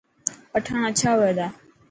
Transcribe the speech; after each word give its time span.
پٺاڻ 0.51 0.81
اڇا 0.89 1.11
هوئي 1.17 1.33
تا. 1.37 1.47